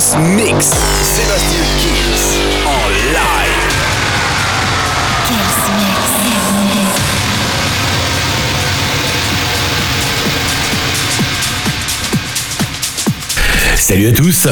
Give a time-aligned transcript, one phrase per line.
[0.00, 0.70] Kills Mix.
[1.02, 3.76] Sébastien Kills en live.
[5.26, 5.99] Kills Mix.
[13.80, 14.46] Salut à tous,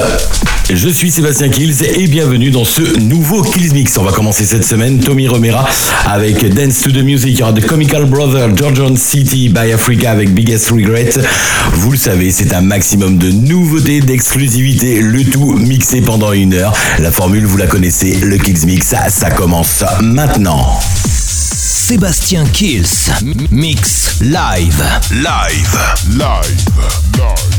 [0.73, 3.99] je suis Sébastien Kills et bienvenue dans ce nouveau Kills Mix.
[3.99, 5.69] On va commencer cette semaine, Tommy Romera
[6.07, 10.13] avec Dance to the Music, il y aura The Comical Brother, Georgian City by Africa
[10.13, 11.11] avec Biggest Regret.
[11.75, 16.72] Vous le savez, c'est un maximum de nouveautés, d'exclusivité, le tout mixé pendant une heure.
[16.99, 20.81] La formule, vous la connaissez, le Kills Mix, ça, ça commence maintenant.
[21.05, 23.13] Sébastien Kills.
[23.50, 24.83] Mix live.
[25.13, 25.79] Live.
[26.17, 26.58] Live.
[27.13, 27.57] Live.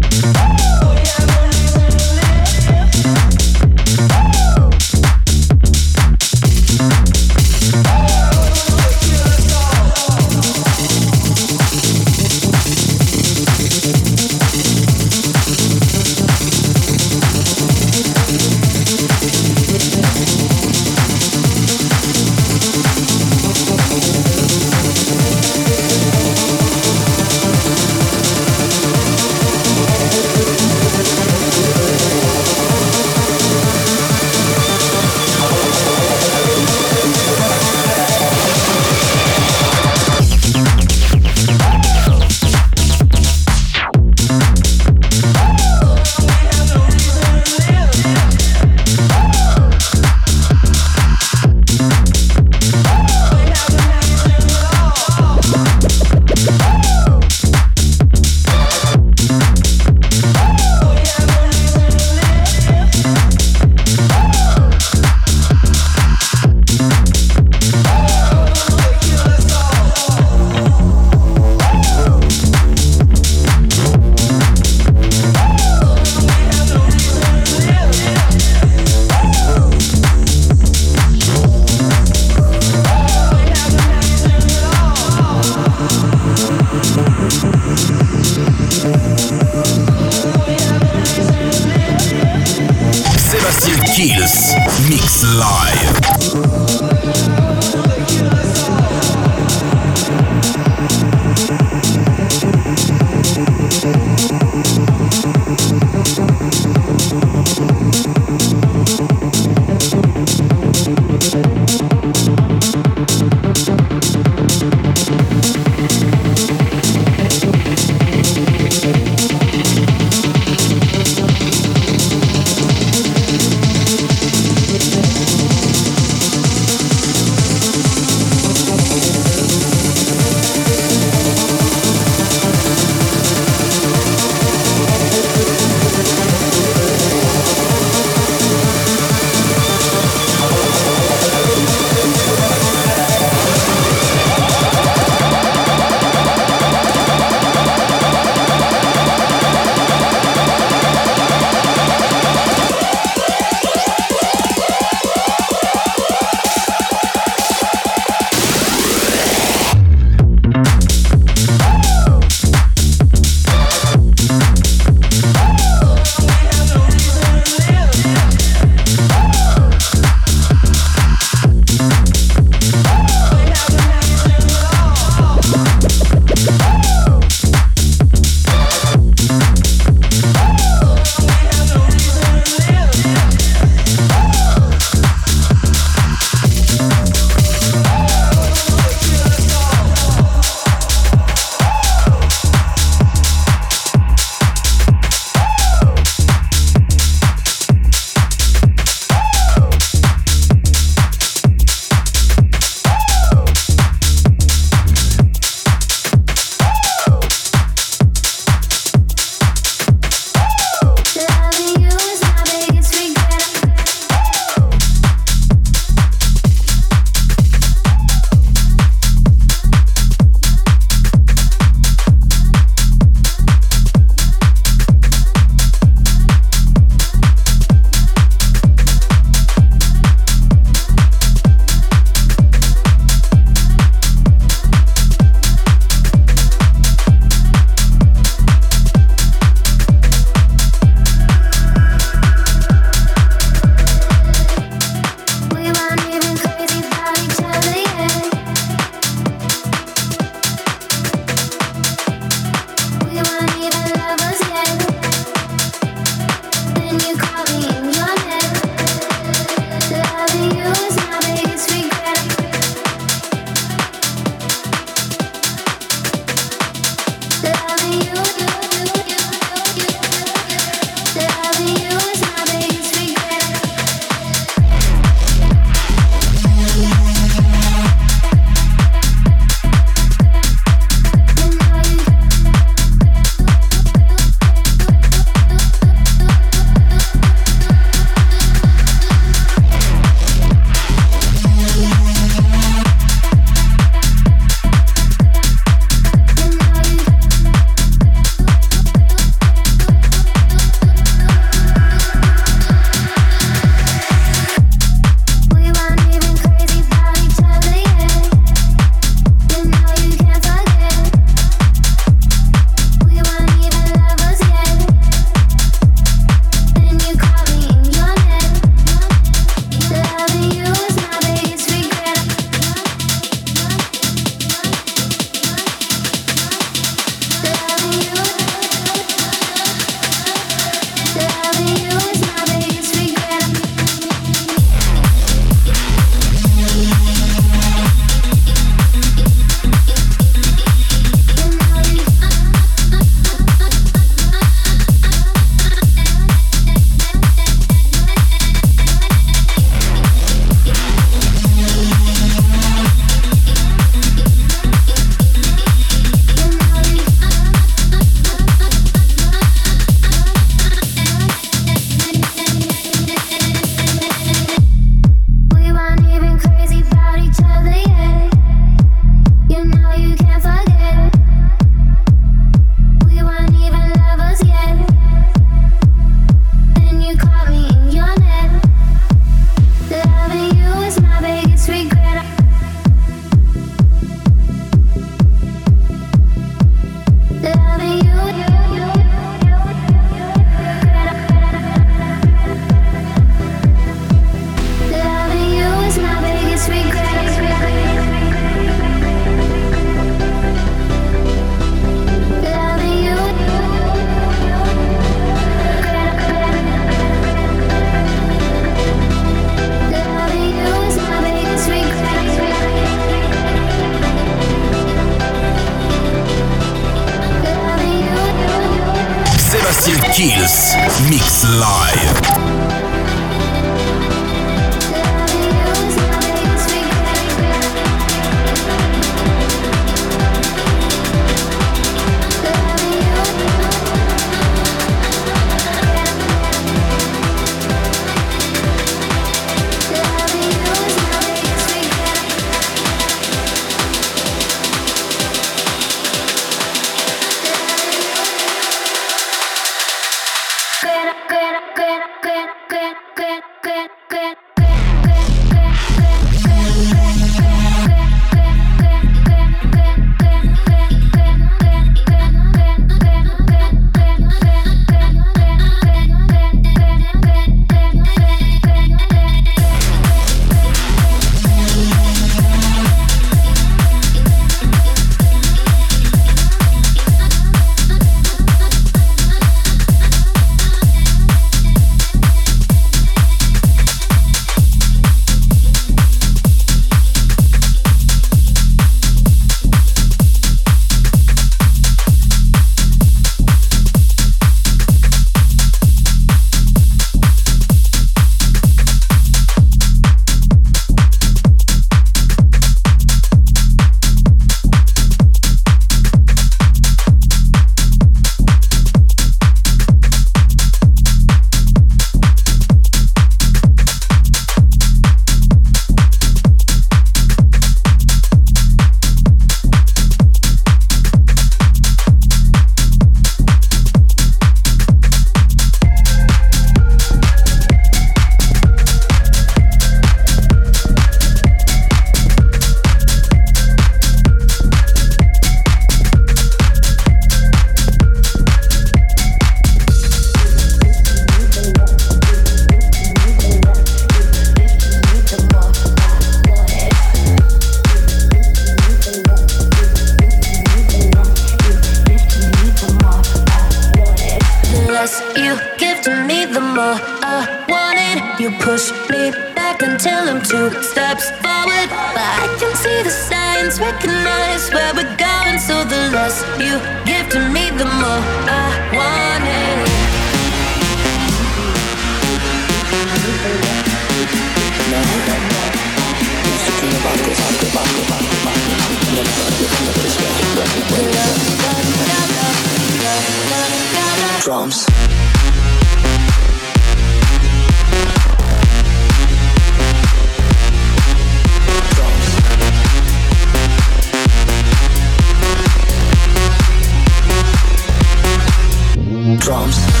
[599.51, 600.00] Drums.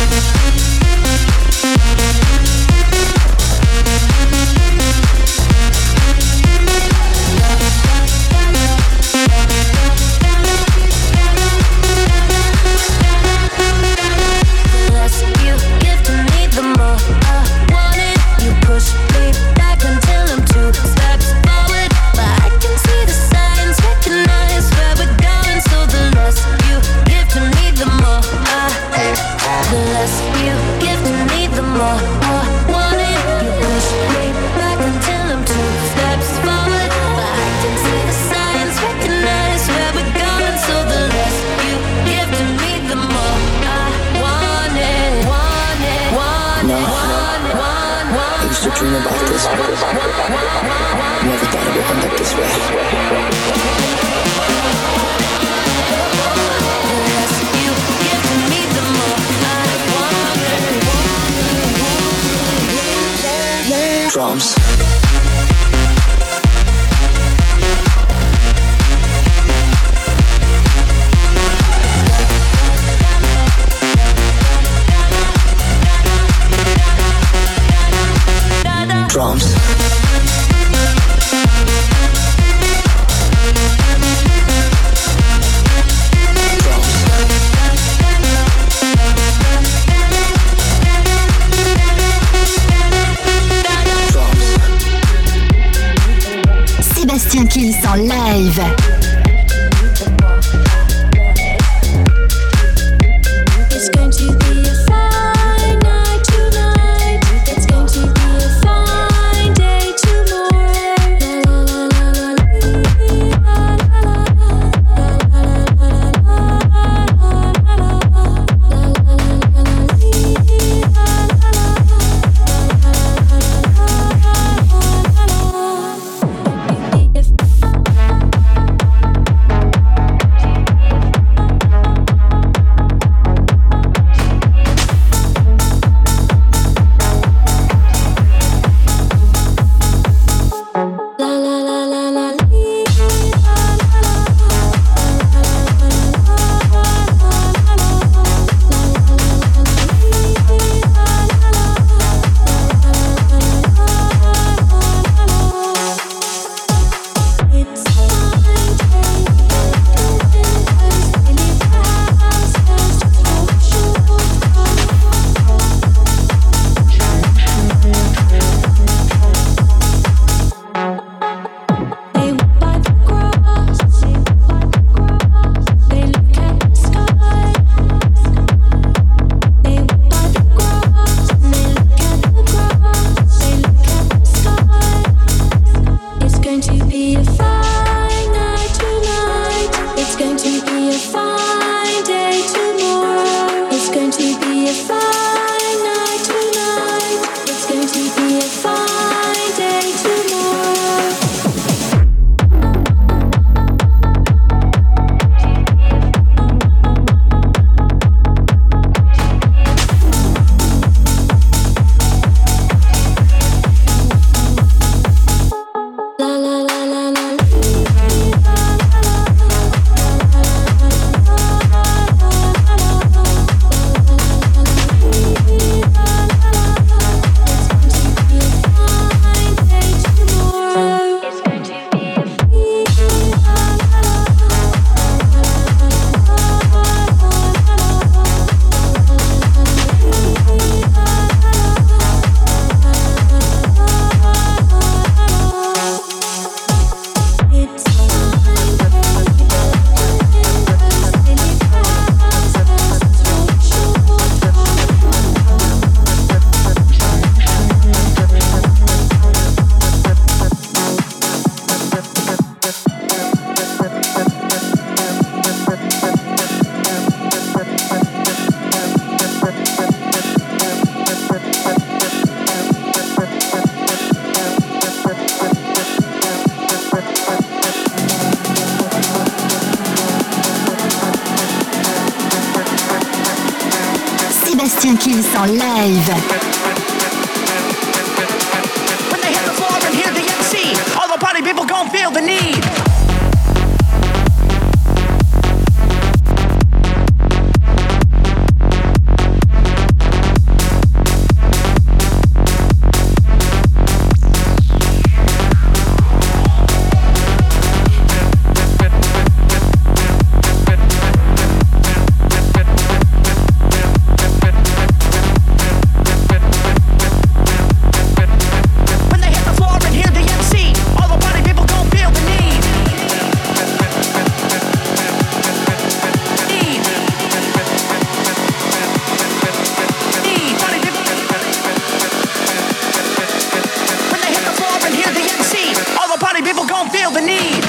[336.81, 337.61] don't feel the need.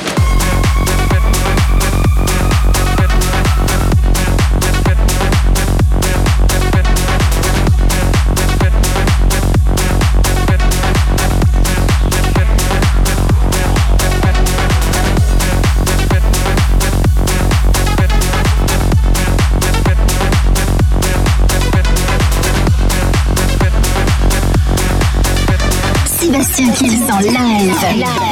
[26.06, 27.96] Sébastien Kills en live.
[27.96, 28.31] live.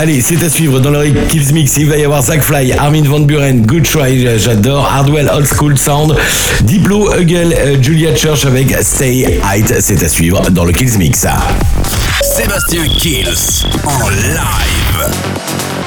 [0.00, 1.76] Allez, c'est à suivre dans le Kills Mix.
[1.76, 5.76] Il va y avoir Zach Fly, Armin Van Buren, Good Try, j'adore, Hardwell, Old School
[5.76, 6.14] Sound,
[6.60, 9.74] Diplo, Hugel, euh, Julia Church avec Stay Height.
[9.80, 11.26] C'est à suivre dans le Kills Mix.
[12.22, 15.77] Sébastien Kills en live.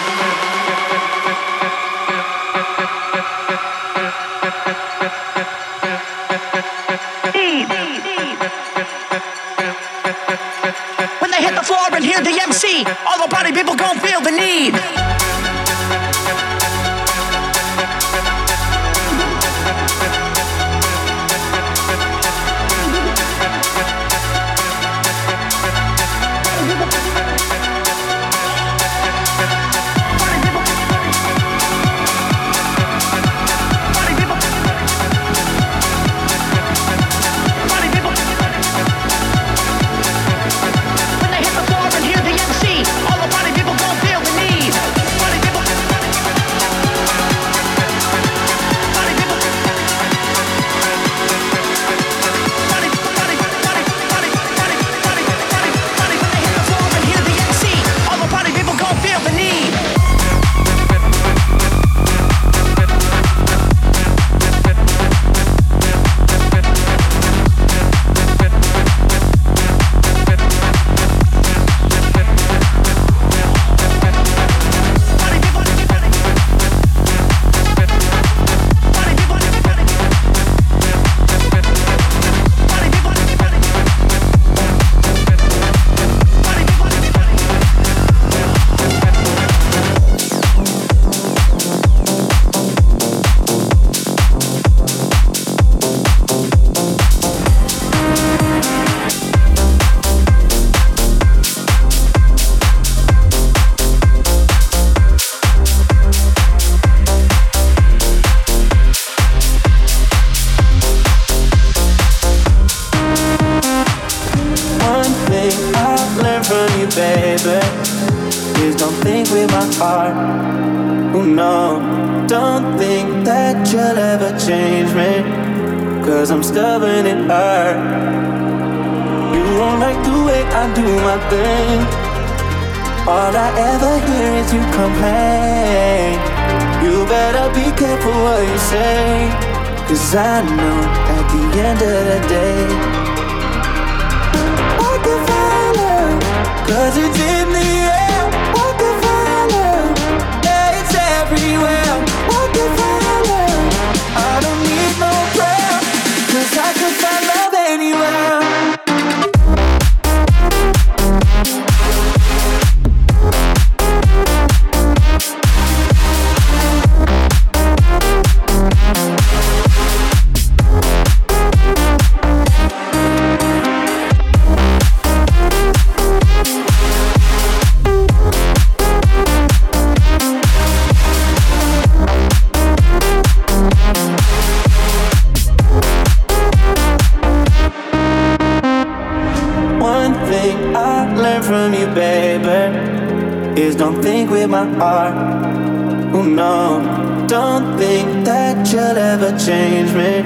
[194.63, 200.21] Oh no, don't think that you'll ever change me.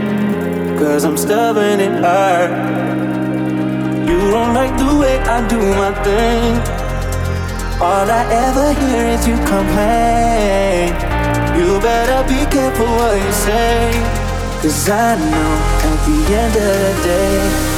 [0.78, 2.52] Cause I'm stubborn and hard.
[4.10, 6.60] You don't like the way I do my thing.
[7.82, 10.94] All I ever hear is you complain.
[11.58, 13.92] You better be careful what you say.
[14.62, 17.76] Cause I know at the end of the day.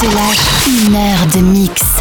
[0.00, 1.97] te lâche une heure de mix.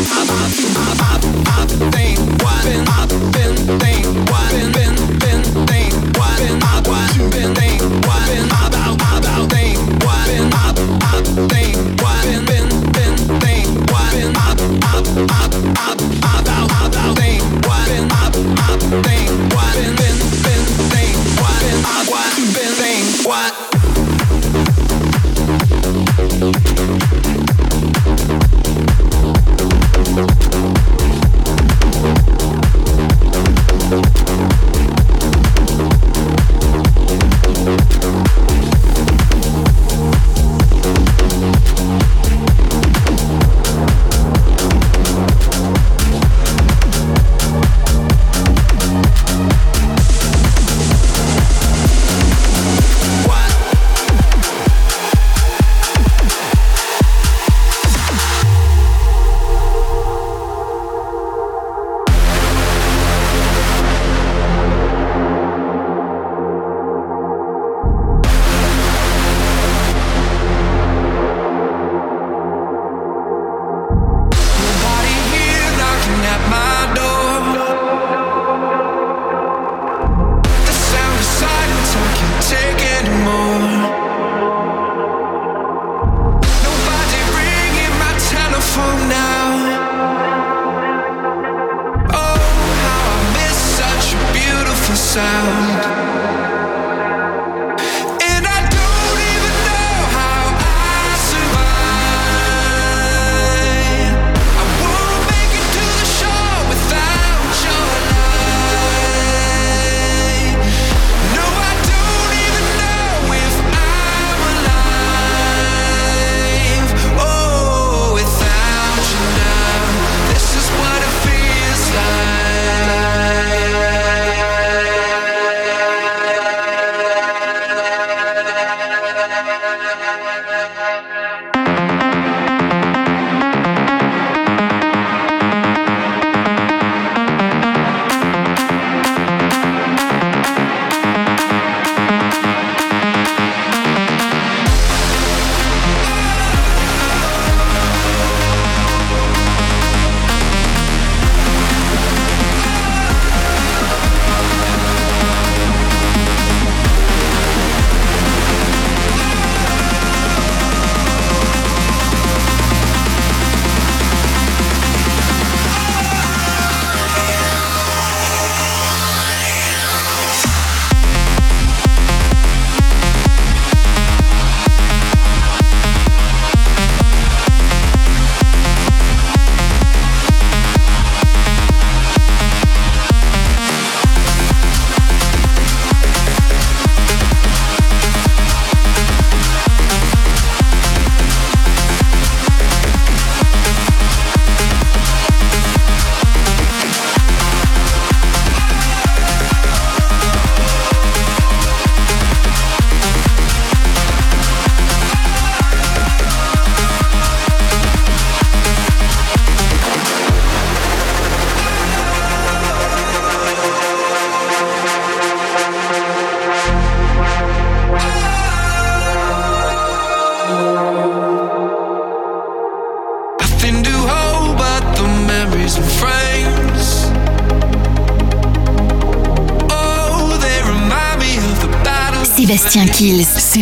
[0.00, 1.17] I'm not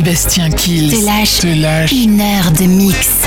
[0.07, 3.26] Sébastien Kills te lâche, te lâche une heure de mix.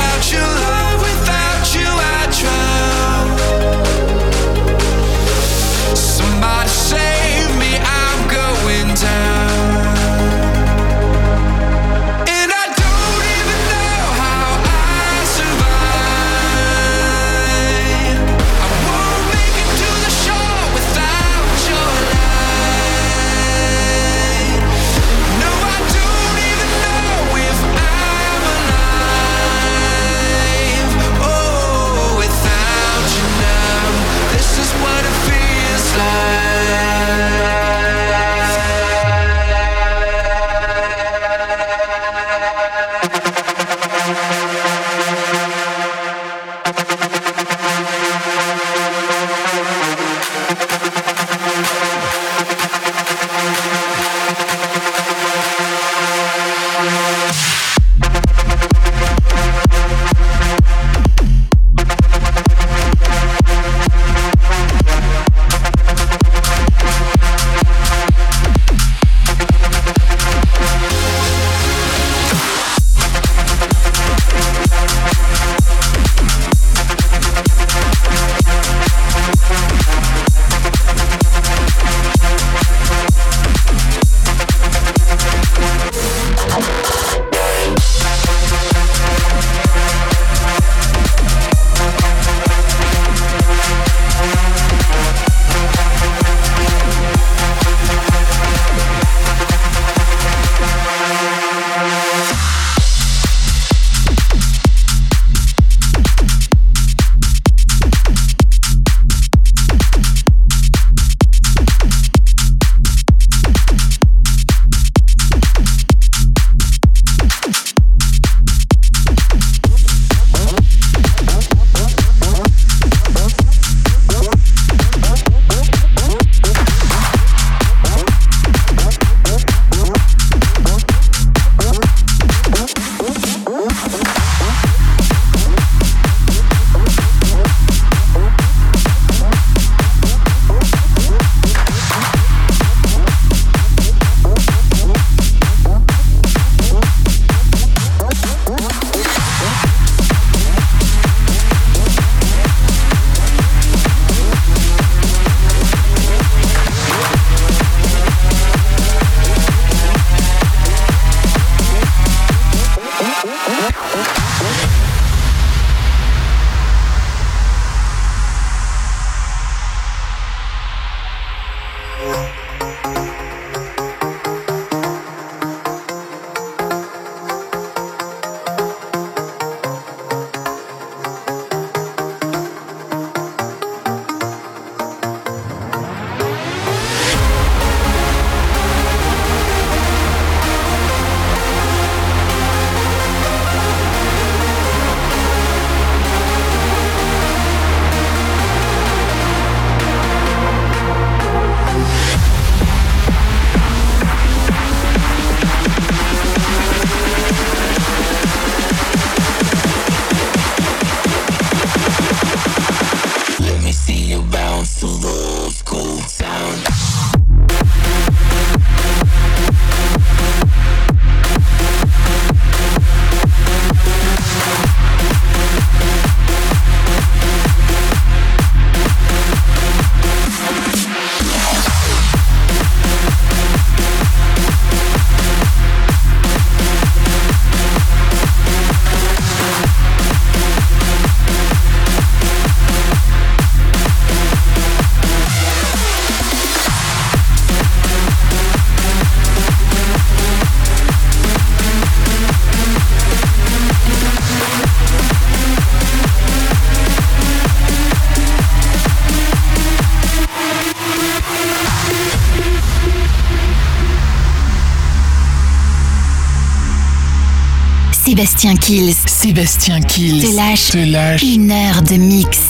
[268.39, 268.95] Sébastien Kills.
[269.05, 270.21] Sébastien Kills.
[270.21, 271.23] Te lâche, te lâche.
[271.23, 272.48] une heure de mix.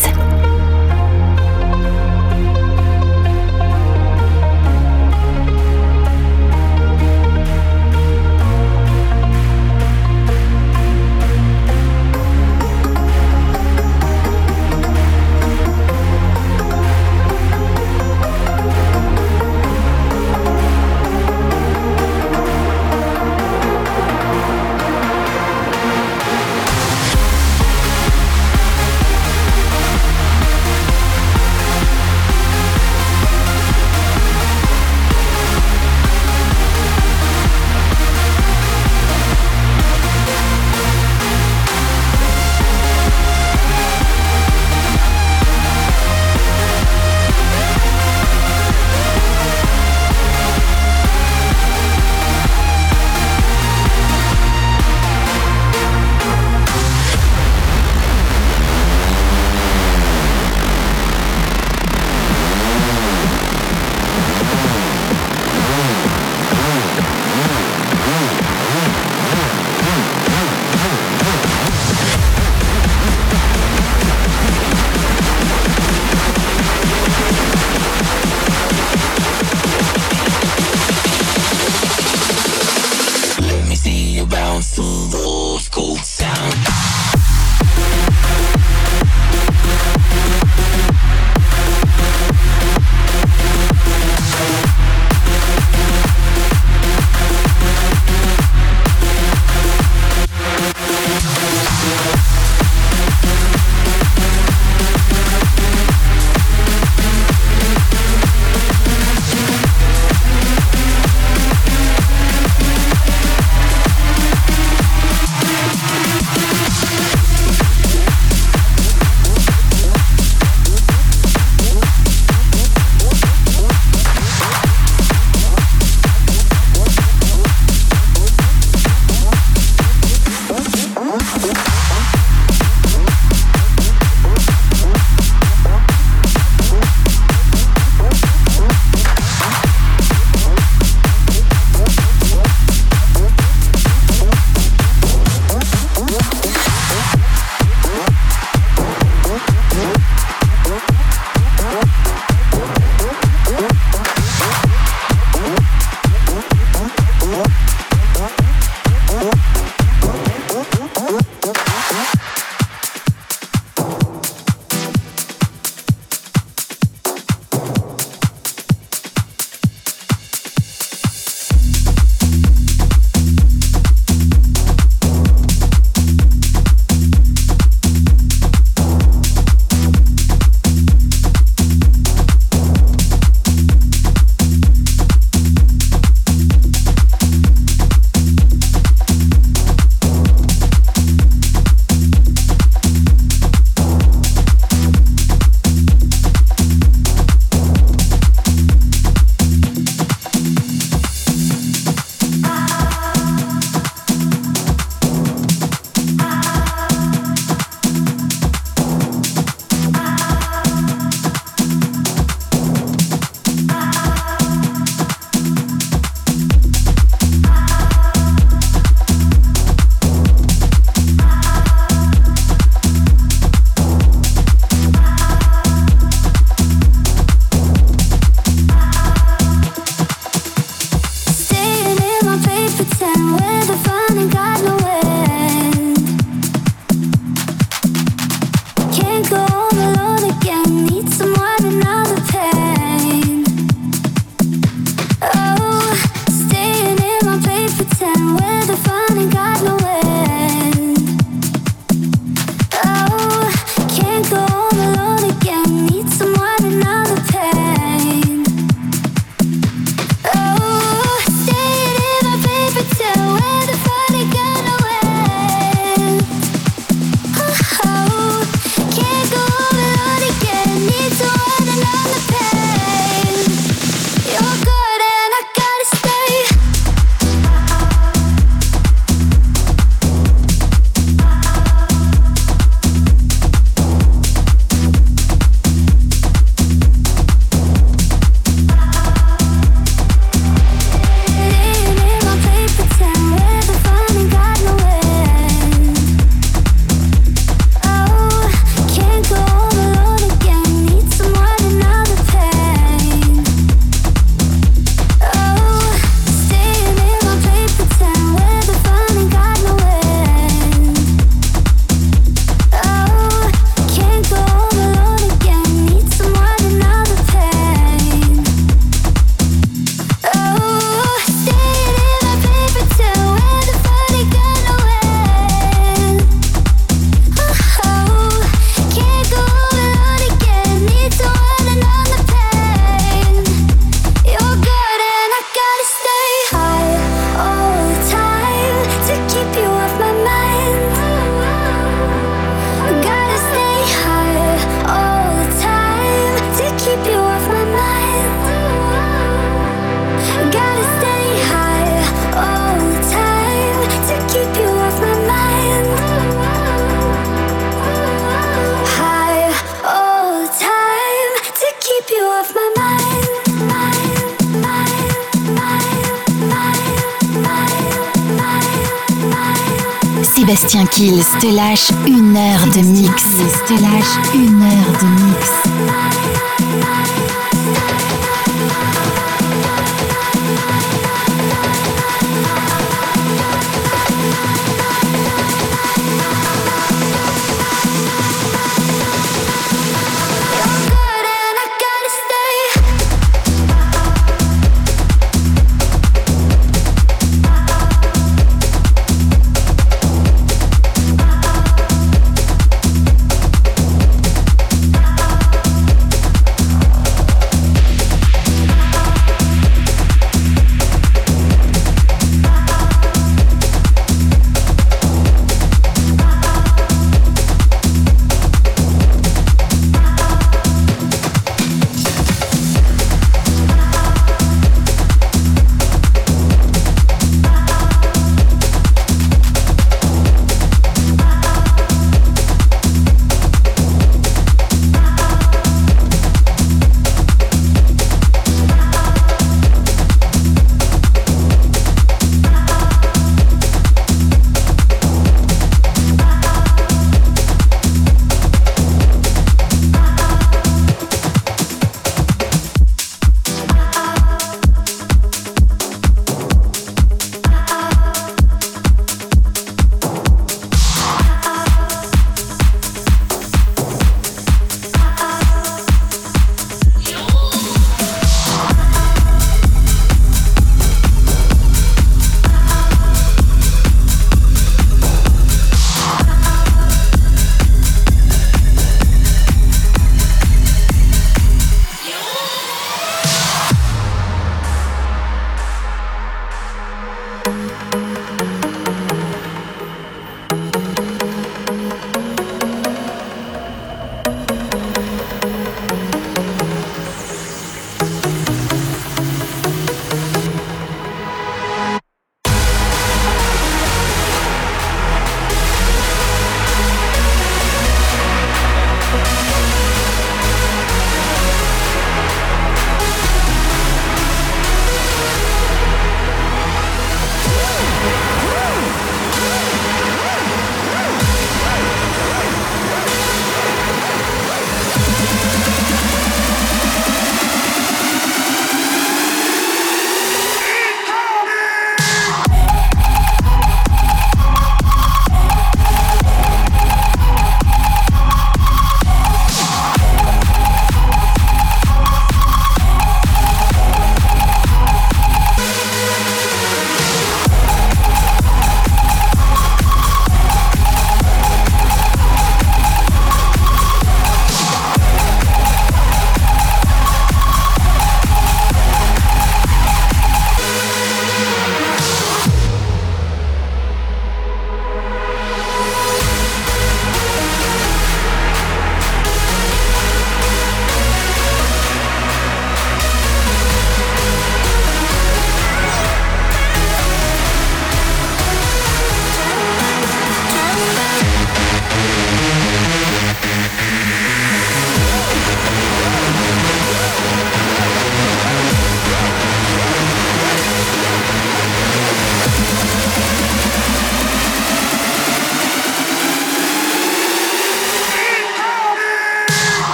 [370.49, 373.23] Sébastien Kills te lâche une heure de mix.
[373.67, 375.69] Te lâche une heure de mix.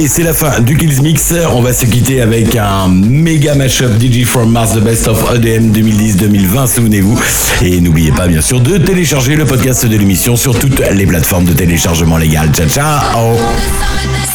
[0.00, 1.34] Allez, c'est la fin du Kills Mix.
[1.52, 5.72] On va se quitter avec un méga mashup DJ from Mars, the best of EDM
[5.72, 7.20] 2010-2020, souvenez-vous.
[7.60, 11.44] Et n'oubliez pas, bien sûr, de télécharger le podcast de l'émission sur toutes les plateformes
[11.44, 12.50] de téléchargement légal.
[12.54, 13.36] Ciao, ciao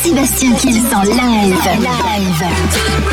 [0.03, 1.55] Sébastien Kills en live.
[1.79, 3.04] live.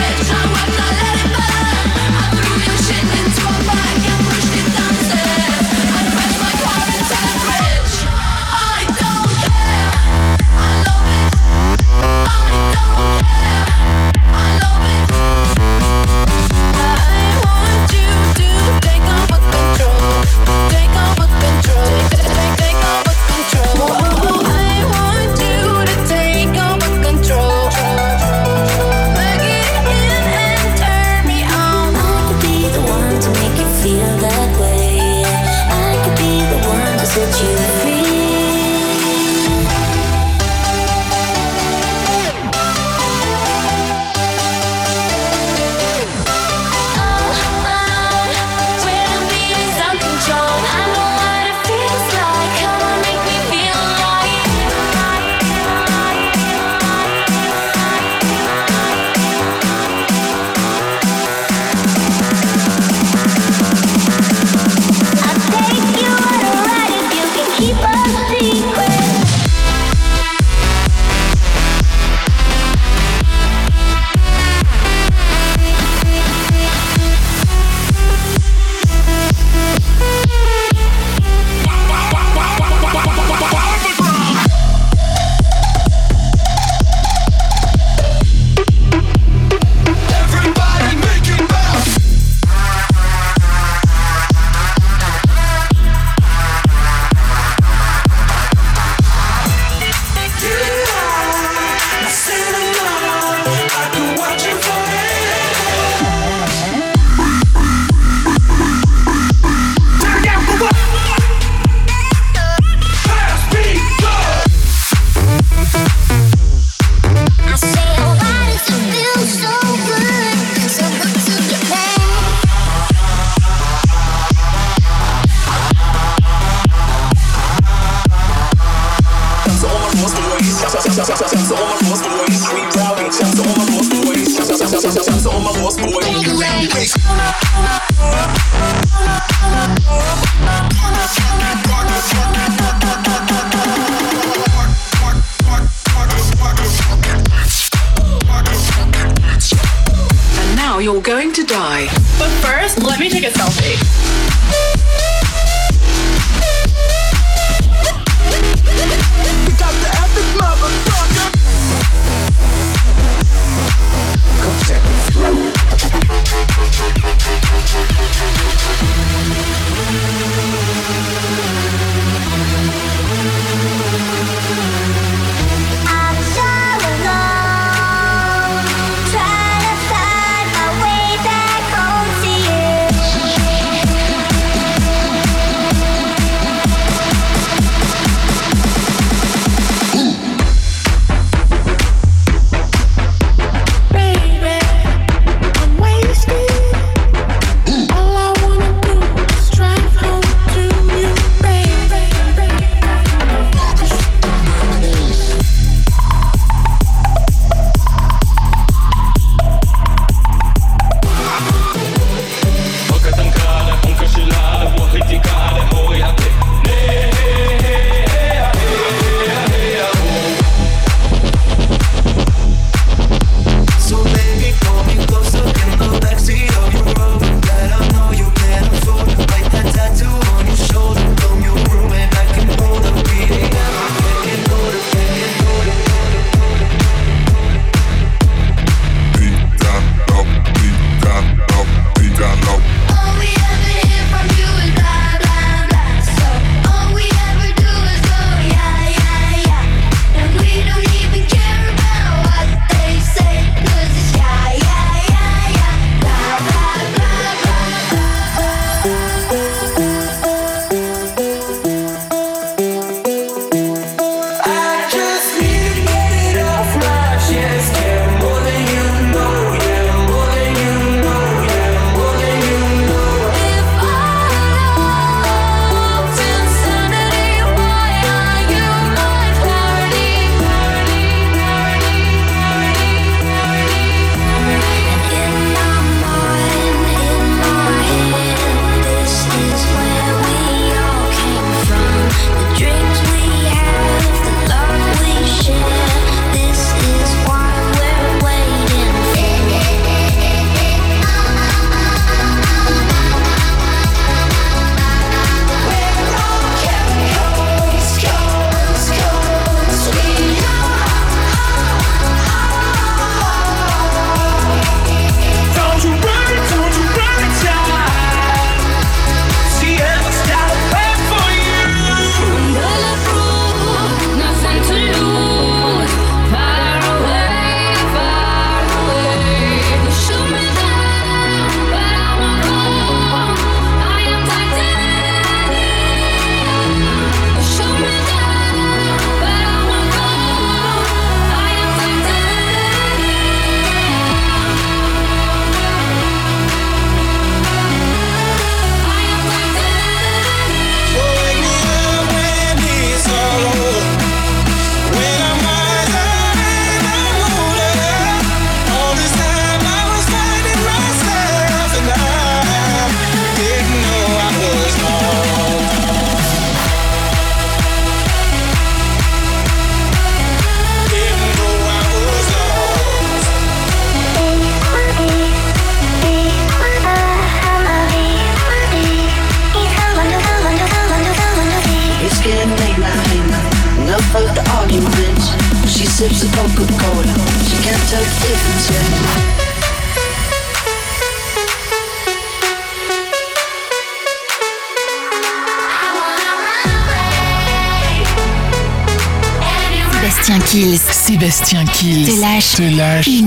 [402.42, 403.21] Sébastien Kills